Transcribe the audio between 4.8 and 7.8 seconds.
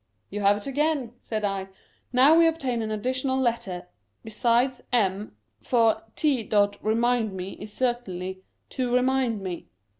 m^ for /. remind me is